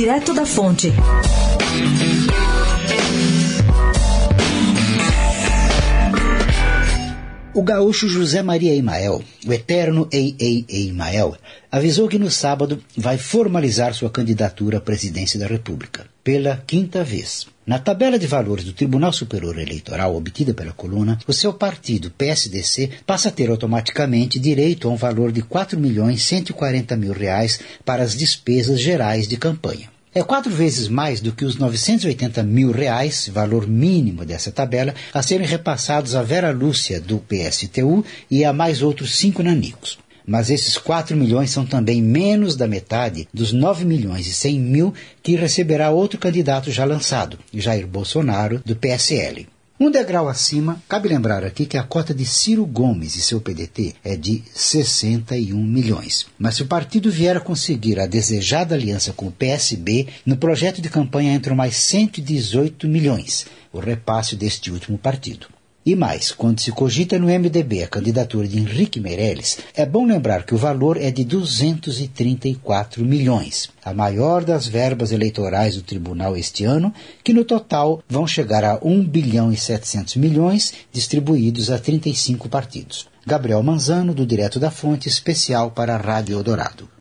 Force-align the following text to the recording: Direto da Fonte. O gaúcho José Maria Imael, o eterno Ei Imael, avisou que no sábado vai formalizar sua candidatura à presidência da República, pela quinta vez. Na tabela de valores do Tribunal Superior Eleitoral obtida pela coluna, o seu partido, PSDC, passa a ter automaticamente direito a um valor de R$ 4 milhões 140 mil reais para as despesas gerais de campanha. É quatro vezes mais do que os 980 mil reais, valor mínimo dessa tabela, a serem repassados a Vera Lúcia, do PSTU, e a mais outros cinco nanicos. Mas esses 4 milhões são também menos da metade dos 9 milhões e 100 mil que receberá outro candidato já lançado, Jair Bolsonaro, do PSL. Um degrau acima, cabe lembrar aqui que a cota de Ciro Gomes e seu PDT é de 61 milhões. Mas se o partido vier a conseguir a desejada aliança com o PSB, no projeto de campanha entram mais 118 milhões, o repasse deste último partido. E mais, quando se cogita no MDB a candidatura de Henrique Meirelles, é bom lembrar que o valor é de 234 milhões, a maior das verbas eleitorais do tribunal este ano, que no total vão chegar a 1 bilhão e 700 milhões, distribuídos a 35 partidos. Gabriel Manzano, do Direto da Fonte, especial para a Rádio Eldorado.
Direto 0.00 0.32
da 0.32 0.46
Fonte. 0.46 0.90
O 7.52 7.62
gaúcho 7.62 8.08
José 8.08 8.42
Maria 8.42 8.74
Imael, 8.74 9.22
o 9.46 9.52
eterno 9.52 10.08
Ei 10.10 10.64
Imael, 10.70 11.36
avisou 11.70 12.08
que 12.08 12.18
no 12.18 12.30
sábado 12.30 12.82
vai 12.96 13.18
formalizar 13.18 13.92
sua 13.92 14.08
candidatura 14.08 14.78
à 14.78 14.80
presidência 14.80 15.38
da 15.38 15.46
República, 15.46 16.06
pela 16.22 16.62
quinta 16.66 17.02
vez. 17.02 17.46
Na 17.66 17.78
tabela 17.78 18.18
de 18.18 18.26
valores 18.26 18.64
do 18.64 18.72
Tribunal 18.72 19.12
Superior 19.12 19.58
Eleitoral 19.58 20.16
obtida 20.16 20.52
pela 20.52 20.72
coluna, 20.72 21.18
o 21.26 21.32
seu 21.32 21.52
partido, 21.52 22.10
PSDC, 22.10 22.90
passa 23.06 23.28
a 23.28 23.32
ter 23.32 23.48
automaticamente 23.48 24.38
direito 24.38 24.88
a 24.88 24.90
um 24.90 24.96
valor 24.96 25.30
de 25.30 25.40
R$ 25.40 25.46
4 25.48 25.78
milhões 25.78 26.22
140 26.24 26.96
mil 26.96 27.12
reais 27.12 27.60
para 27.84 28.02
as 28.02 28.16
despesas 28.16 28.80
gerais 28.80 29.28
de 29.28 29.36
campanha. 29.36 29.88
É 30.12 30.24
quatro 30.24 30.52
vezes 30.52 30.88
mais 30.88 31.20
do 31.20 31.30
que 31.30 31.44
os 31.44 31.54
980 31.54 32.42
mil 32.42 32.72
reais, 32.72 33.30
valor 33.32 33.68
mínimo 33.68 34.24
dessa 34.24 34.50
tabela, 34.50 34.92
a 35.14 35.22
serem 35.22 35.46
repassados 35.46 36.16
a 36.16 36.22
Vera 36.22 36.50
Lúcia, 36.50 37.00
do 37.00 37.18
PSTU, 37.18 38.04
e 38.28 38.44
a 38.44 38.52
mais 38.52 38.82
outros 38.82 39.14
cinco 39.14 39.40
nanicos. 39.40 39.98
Mas 40.26 40.50
esses 40.50 40.76
4 40.78 41.16
milhões 41.16 41.50
são 41.50 41.64
também 41.64 42.02
menos 42.02 42.56
da 42.56 42.66
metade 42.66 43.28
dos 43.32 43.52
9 43.52 43.84
milhões 43.84 44.26
e 44.26 44.32
100 44.32 44.60
mil 44.60 44.94
que 45.22 45.36
receberá 45.36 45.90
outro 45.90 46.18
candidato 46.18 46.70
já 46.70 46.84
lançado, 46.84 47.38
Jair 47.52 47.86
Bolsonaro, 47.86 48.60
do 48.64 48.76
PSL. 48.76 49.46
Um 49.82 49.90
degrau 49.90 50.28
acima, 50.28 50.82
cabe 50.86 51.08
lembrar 51.08 51.42
aqui 51.42 51.64
que 51.64 51.78
a 51.78 51.82
cota 51.82 52.12
de 52.12 52.26
Ciro 52.26 52.66
Gomes 52.66 53.16
e 53.16 53.22
seu 53.22 53.40
PDT 53.40 53.94
é 54.04 54.14
de 54.14 54.42
61 54.52 55.56
milhões. 55.56 56.26
Mas 56.38 56.56
se 56.56 56.62
o 56.62 56.66
partido 56.66 57.10
vier 57.10 57.34
a 57.34 57.40
conseguir 57.40 57.98
a 57.98 58.06
desejada 58.06 58.74
aliança 58.74 59.14
com 59.14 59.28
o 59.28 59.32
PSB, 59.32 60.06
no 60.26 60.36
projeto 60.36 60.82
de 60.82 60.90
campanha 60.90 61.32
entram 61.32 61.56
mais 61.56 61.76
118 61.76 62.86
milhões, 62.86 63.46
o 63.72 63.78
repasse 63.78 64.36
deste 64.36 64.70
último 64.70 64.98
partido. 64.98 65.46
E 65.84 65.96
mais, 65.96 66.30
quando 66.30 66.60
se 66.60 66.70
cogita 66.70 67.18
no 67.18 67.26
MDB 67.26 67.82
a 67.82 67.88
candidatura 67.88 68.46
de 68.46 68.58
Henrique 68.58 69.00
Meirelles, 69.00 69.60
é 69.74 69.86
bom 69.86 70.04
lembrar 70.04 70.44
que 70.44 70.54
o 70.54 70.58
valor 70.58 70.98
é 70.98 71.10
de 71.10 71.24
234 71.24 73.02
milhões, 73.02 73.70
a 73.82 73.94
maior 73.94 74.44
das 74.44 74.66
verbas 74.66 75.10
eleitorais 75.10 75.76
do 75.76 75.82
tribunal 75.82 76.36
este 76.36 76.64
ano, 76.64 76.92
que 77.24 77.32
no 77.32 77.46
total 77.46 78.02
vão 78.06 78.26
chegar 78.26 78.62
a 78.62 78.78
1 78.82 79.04
bilhão 79.04 79.50
e 79.50 79.56
700 79.56 80.16
milhões, 80.16 80.74
distribuídos 80.92 81.70
a 81.70 81.78
35 81.78 82.46
partidos. 82.50 83.08
Gabriel 83.26 83.62
Manzano, 83.62 84.12
do 84.12 84.26
Direto 84.26 84.60
da 84.60 84.70
Fonte, 84.70 85.08
especial 85.08 85.70
para 85.70 85.94
a 85.94 85.98
Rádio 85.98 86.36
Eldorado. 86.36 86.99